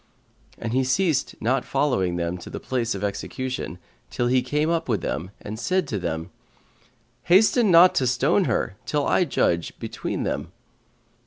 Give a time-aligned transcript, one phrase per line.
[0.57, 3.77] And he ceased not following them to the place of execution,
[4.09, 6.31] till he came up with them and said to them,
[7.25, 10.53] "Hasten not to stone her, till I judge between them."